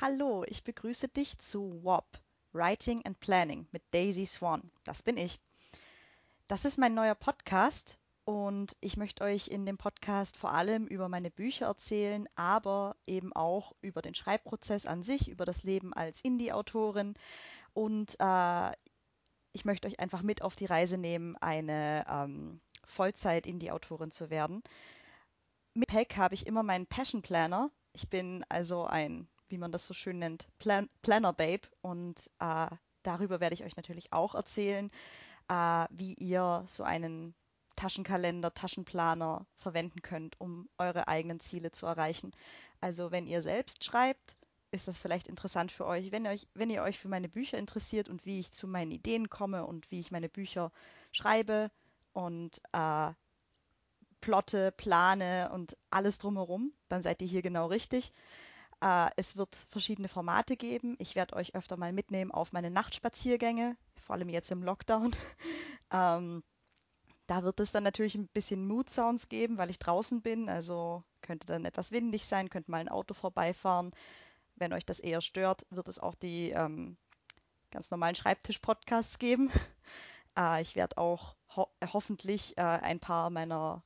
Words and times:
Hallo, 0.00 0.44
ich 0.46 0.62
begrüße 0.62 1.08
dich 1.08 1.40
zu 1.40 1.82
WOP, 1.82 2.06
Writing 2.52 3.04
and 3.04 3.18
Planning 3.18 3.66
mit 3.72 3.82
Daisy 3.90 4.26
Swan. 4.26 4.70
Das 4.84 5.02
bin 5.02 5.16
ich. 5.16 5.40
Das 6.46 6.64
ist 6.64 6.78
mein 6.78 6.94
neuer 6.94 7.16
Podcast 7.16 7.98
und 8.24 8.76
ich 8.80 8.96
möchte 8.96 9.24
euch 9.24 9.48
in 9.48 9.66
dem 9.66 9.76
Podcast 9.76 10.36
vor 10.36 10.52
allem 10.52 10.86
über 10.86 11.08
meine 11.08 11.32
Bücher 11.32 11.66
erzählen, 11.66 12.28
aber 12.36 12.94
eben 13.06 13.32
auch 13.32 13.74
über 13.80 14.00
den 14.00 14.14
Schreibprozess 14.14 14.86
an 14.86 15.02
sich, 15.02 15.28
über 15.28 15.44
das 15.44 15.64
Leben 15.64 15.92
als 15.92 16.20
Indie-Autorin 16.20 17.14
und 17.72 18.14
äh, 18.20 18.70
ich 19.50 19.64
möchte 19.64 19.88
euch 19.88 19.98
einfach 19.98 20.22
mit 20.22 20.42
auf 20.42 20.54
die 20.54 20.66
Reise 20.66 20.96
nehmen, 20.96 21.34
eine 21.38 22.04
ähm, 22.08 22.60
Vollzeit-Indie-Autorin 22.84 24.12
zu 24.12 24.30
werden. 24.30 24.62
Mit 25.74 25.88
Pack 25.88 26.16
habe 26.16 26.36
ich 26.36 26.46
immer 26.46 26.62
meinen 26.62 26.86
Passion 26.86 27.20
Planner. 27.20 27.72
Ich 27.94 28.08
bin 28.08 28.44
also 28.48 28.84
ein 28.84 29.26
wie 29.48 29.58
man 29.58 29.72
das 29.72 29.86
so 29.86 29.94
schön 29.94 30.18
nennt, 30.18 30.48
Plan 30.58 30.88
Planner 31.02 31.32
Babe. 31.32 31.68
Und 31.80 32.30
äh, 32.40 32.66
darüber 33.02 33.40
werde 33.40 33.54
ich 33.54 33.64
euch 33.64 33.76
natürlich 33.76 34.12
auch 34.12 34.34
erzählen, 34.34 34.90
äh, 35.48 35.86
wie 35.90 36.14
ihr 36.14 36.64
so 36.68 36.84
einen 36.84 37.34
Taschenkalender, 37.76 38.52
Taschenplaner 38.54 39.46
verwenden 39.54 40.02
könnt, 40.02 40.40
um 40.40 40.68
eure 40.78 41.06
eigenen 41.06 41.40
Ziele 41.40 41.70
zu 41.70 41.86
erreichen. 41.86 42.32
Also 42.80 43.10
wenn 43.10 43.26
ihr 43.26 43.42
selbst 43.42 43.84
schreibt, 43.84 44.36
ist 44.70 44.88
das 44.88 44.98
vielleicht 44.98 45.28
interessant 45.28 45.72
für 45.72 45.86
euch. 45.86 46.12
Wenn, 46.12 46.26
euch. 46.26 46.46
wenn 46.54 46.70
ihr 46.70 46.82
euch 46.82 46.98
für 46.98 47.08
meine 47.08 47.28
Bücher 47.28 47.56
interessiert 47.56 48.08
und 48.08 48.26
wie 48.26 48.40
ich 48.40 48.52
zu 48.52 48.68
meinen 48.68 48.90
Ideen 48.90 49.30
komme 49.30 49.64
und 49.64 49.90
wie 49.90 50.00
ich 50.00 50.10
meine 50.10 50.28
Bücher 50.28 50.72
schreibe 51.12 51.70
und 52.12 52.60
äh, 52.72 53.12
plotte, 54.20 54.72
plane 54.72 55.50
und 55.52 55.76
alles 55.90 56.18
drumherum, 56.18 56.72
dann 56.88 57.02
seid 57.02 57.22
ihr 57.22 57.28
hier 57.28 57.42
genau 57.42 57.66
richtig. 57.66 58.12
Äh, 58.80 59.10
es 59.16 59.36
wird 59.36 59.54
verschiedene 59.56 60.08
Formate 60.08 60.56
geben. 60.56 60.96
Ich 60.98 61.14
werde 61.14 61.36
euch 61.36 61.54
öfter 61.54 61.76
mal 61.76 61.92
mitnehmen 61.92 62.30
auf 62.30 62.52
meine 62.52 62.70
Nachtspaziergänge, 62.70 63.76
vor 64.00 64.16
allem 64.16 64.28
jetzt 64.28 64.50
im 64.50 64.62
Lockdown. 64.62 65.14
ähm, 65.92 66.42
da 67.26 67.42
wird 67.42 67.60
es 67.60 67.72
dann 67.72 67.84
natürlich 67.84 68.14
ein 68.14 68.28
bisschen 68.28 68.66
Mood 68.66 68.88
Sounds 68.88 69.28
geben, 69.28 69.58
weil 69.58 69.70
ich 69.70 69.78
draußen 69.78 70.22
bin. 70.22 70.48
Also 70.48 71.04
könnte 71.20 71.46
dann 71.46 71.64
etwas 71.64 71.92
windig 71.92 72.24
sein, 72.26 72.48
könnte 72.50 72.70
mal 72.70 72.78
ein 72.78 72.88
Auto 72.88 73.14
vorbeifahren. 73.14 73.92
Wenn 74.56 74.72
euch 74.72 74.86
das 74.86 74.98
eher 74.98 75.20
stört, 75.20 75.66
wird 75.70 75.88
es 75.88 75.98
auch 75.98 76.14
die 76.14 76.50
ähm, 76.50 76.96
ganz 77.70 77.90
normalen 77.90 78.16
Schreibtisch-Podcasts 78.16 79.18
geben. 79.18 79.50
Äh, 80.36 80.62
ich 80.62 80.76
werde 80.76 80.98
auch 80.98 81.34
ho 81.56 81.68
hoffentlich 81.92 82.56
äh, 82.58 82.60
ein 82.60 83.00
paar 83.00 83.28
meiner 83.28 83.82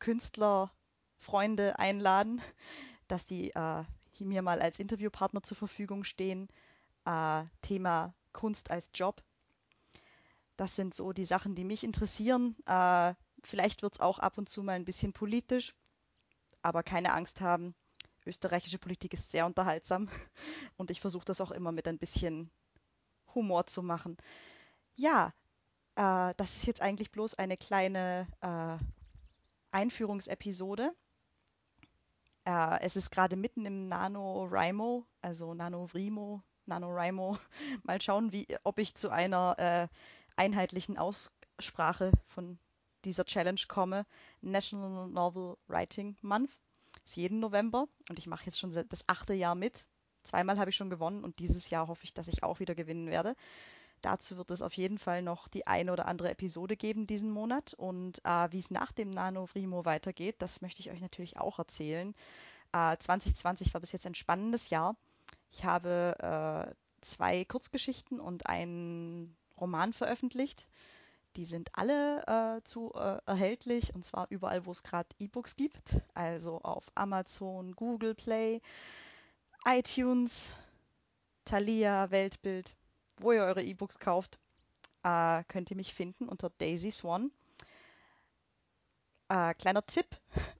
Künstlerfreunde 0.00 1.78
einladen, 1.78 2.42
dass 3.08 3.24
die 3.24 3.52
äh, 3.54 3.84
mir 4.24 4.42
mal 4.42 4.60
als 4.60 4.78
Interviewpartner 4.78 5.42
zur 5.42 5.56
Verfügung 5.56 6.04
stehen. 6.04 6.48
Äh, 7.04 7.44
Thema 7.62 8.14
Kunst 8.32 8.70
als 8.70 8.90
Job. 8.94 9.22
Das 10.56 10.76
sind 10.76 10.94
so 10.94 11.12
die 11.12 11.24
Sachen, 11.24 11.54
die 11.54 11.64
mich 11.64 11.84
interessieren. 11.84 12.56
Äh, 12.66 13.14
vielleicht 13.42 13.82
wird 13.82 13.94
es 13.94 14.00
auch 14.00 14.18
ab 14.18 14.38
und 14.38 14.48
zu 14.48 14.62
mal 14.62 14.72
ein 14.72 14.84
bisschen 14.84 15.12
politisch, 15.12 15.74
aber 16.62 16.82
keine 16.82 17.12
Angst 17.12 17.40
haben. 17.40 17.74
Österreichische 18.24 18.78
Politik 18.78 19.14
ist 19.14 19.30
sehr 19.30 19.46
unterhaltsam 19.46 20.08
und 20.76 20.90
ich 20.90 21.00
versuche 21.00 21.24
das 21.24 21.40
auch 21.40 21.50
immer 21.50 21.72
mit 21.72 21.88
ein 21.88 21.98
bisschen 21.98 22.50
Humor 23.34 23.66
zu 23.66 23.82
machen. 23.82 24.16
Ja, 24.94 25.32
äh, 25.96 26.34
das 26.36 26.56
ist 26.56 26.66
jetzt 26.66 26.82
eigentlich 26.82 27.10
bloß 27.10 27.34
eine 27.34 27.56
kleine 27.56 28.28
äh, 28.40 28.78
Einführungsepisode. 29.72 30.94
Äh, 32.44 32.80
es 32.80 32.96
ist 32.96 33.10
gerade 33.10 33.36
mitten 33.36 33.64
im 33.66 33.86
NaNoWriMo, 33.86 35.06
also 35.20 35.54
NaNoWriMo, 35.54 36.42
NaNoWriMo. 36.66 37.38
Mal 37.84 38.02
schauen, 38.02 38.32
wie, 38.32 38.46
ob 38.64 38.78
ich 38.78 38.94
zu 38.94 39.10
einer 39.10 39.56
äh, 39.58 39.88
einheitlichen 40.36 40.98
Aussprache 40.98 42.12
von 42.26 42.58
dieser 43.04 43.24
Challenge 43.24 43.60
komme. 43.68 44.06
National 44.40 45.08
Novel 45.08 45.56
Writing 45.68 46.16
Month 46.22 46.60
ist 47.04 47.16
jeden 47.16 47.40
November 47.40 47.88
und 48.08 48.18
ich 48.18 48.26
mache 48.26 48.46
jetzt 48.46 48.58
schon 48.58 48.70
das 48.70 49.08
achte 49.08 49.34
Jahr 49.34 49.54
mit. 49.54 49.86
Zweimal 50.24 50.58
habe 50.58 50.70
ich 50.70 50.76
schon 50.76 50.90
gewonnen 50.90 51.24
und 51.24 51.40
dieses 51.40 51.70
Jahr 51.70 51.88
hoffe 51.88 52.04
ich, 52.04 52.14
dass 52.14 52.28
ich 52.28 52.44
auch 52.44 52.60
wieder 52.60 52.74
gewinnen 52.74 53.08
werde. 53.08 53.34
Dazu 54.02 54.36
wird 54.36 54.50
es 54.50 54.62
auf 54.62 54.74
jeden 54.74 54.98
Fall 54.98 55.22
noch 55.22 55.48
die 55.48 55.66
eine 55.66 55.92
oder 55.92 56.06
andere 56.06 56.30
Episode 56.30 56.76
geben 56.76 57.06
diesen 57.06 57.30
Monat. 57.30 57.72
Und 57.74 58.20
äh, 58.24 58.50
wie 58.50 58.58
es 58.58 58.70
nach 58.70 58.92
dem 58.92 59.10
Nano 59.10 59.46
Vrimo 59.46 59.84
weitergeht, 59.84 60.36
das 60.40 60.60
möchte 60.60 60.80
ich 60.80 60.90
euch 60.90 61.00
natürlich 61.00 61.38
auch 61.38 61.58
erzählen. 61.58 62.14
Äh, 62.72 62.96
2020 62.98 63.72
war 63.72 63.80
bis 63.80 63.92
jetzt 63.92 64.06
ein 64.06 64.14
spannendes 64.14 64.70
Jahr. 64.70 64.96
Ich 65.52 65.64
habe 65.64 66.16
äh, 66.70 66.74
zwei 67.00 67.44
Kurzgeschichten 67.44 68.20
und 68.20 68.46
einen 68.46 69.36
Roman 69.60 69.92
veröffentlicht. 69.92 70.66
Die 71.36 71.44
sind 71.44 71.70
alle 71.74 72.58
äh, 72.58 72.64
zu 72.64 72.92
äh, 72.94 73.18
erhältlich 73.24 73.94
und 73.94 74.04
zwar 74.04 74.26
überall, 74.30 74.66
wo 74.66 74.72
es 74.72 74.82
gerade 74.82 75.08
E-Books 75.18 75.56
gibt. 75.56 76.00
Also 76.14 76.60
auf 76.62 76.90
Amazon, 76.94 77.72
Google 77.76 78.14
Play, 78.14 78.60
iTunes, 79.64 80.56
Thalia, 81.44 82.10
Weltbild 82.10 82.74
wo 83.22 83.32
ihr 83.32 83.42
eure 83.42 83.62
E-Books 83.62 83.98
kauft, 83.98 84.38
äh, 85.02 85.42
könnt 85.48 85.70
ihr 85.70 85.76
mich 85.76 85.94
finden 85.94 86.28
unter 86.28 86.50
Daisy 86.50 86.90
Swan. 86.90 87.30
Äh, 89.28 89.54
kleiner 89.54 89.82
Tipp, 89.86 90.06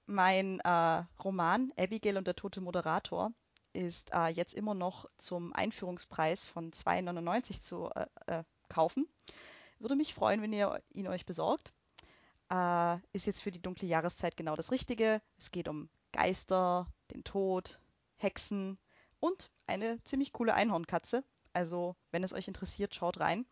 mein 0.05 0.59
äh, 0.61 1.03
Roman 1.23 1.71
Abigail 1.77 2.17
und 2.17 2.27
der 2.27 2.35
tote 2.35 2.61
Moderator 2.61 3.31
ist 3.73 4.13
äh, 4.13 4.27
jetzt 4.27 4.53
immer 4.53 4.73
noch 4.73 5.05
zum 5.17 5.53
Einführungspreis 5.53 6.45
von 6.45 6.71
2,99 6.71 7.61
zu 7.61 7.89
äh, 7.89 8.05
äh, 8.27 8.43
kaufen. 8.69 9.07
Würde 9.79 9.95
mich 9.95 10.13
freuen, 10.13 10.41
wenn 10.41 10.53
ihr 10.53 10.81
ihn 10.93 11.07
euch 11.07 11.25
besorgt. 11.25 11.73
ist 13.11 13.25
jetzt 13.25 13.41
für 13.41 13.51
die 13.51 13.61
dunkle 13.61 13.87
Jahreszeit 13.87 14.37
genau 14.37 14.55
das 14.55 14.71
Richtige. 14.71 15.21
Es 15.37 15.51
geht 15.51 15.67
um 15.67 15.89
Geister, 16.13 16.87
den 17.13 17.23
Tod, 17.23 17.79
Hexen 18.15 18.77
und 19.19 19.51
eine 19.67 20.01
ziemlich 20.03 20.31
coole 20.31 20.53
Einhornkatze. 20.53 21.23
Also, 21.53 21.95
wenn 22.11 22.23
es 22.23 22.33
euch 22.33 22.47
interessiert, 22.47 22.95
schaut 22.95 23.19
rein. 23.19 23.45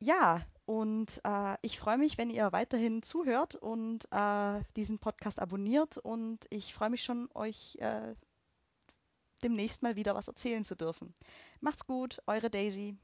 Ja, 0.00 0.40
und 0.64 1.20
äh, 1.24 1.56
ich 1.62 1.78
freue 1.78 1.98
mich, 1.98 2.18
wenn 2.18 2.30
ihr 2.30 2.52
weiterhin 2.52 3.02
zuhört 3.02 3.54
und 3.54 4.06
äh, 4.12 4.62
diesen 4.76 4.98
Podcast 4.98 5.40
abonniert. 5.40 5.96
Und 5.96 6.46
ich 6.50 6.74
freue 6.74 6.90
mich 6.90 7.02
schon, 7.02 7.30
euch 7.34 7.76
äh, 7.80 8.14
demnächst 9.42 9.82
mal 9.82 9.96
wieder 9.96 10.14
was 10.14 10.28
erzählen 10.28 10.64
zu 10.64 10.76
dürfen. 10.76 11.14
Macht's 11.60 11.86
gut, 11.86 12.20
eure 12.26 12.50
Daisy. 12.50 12.96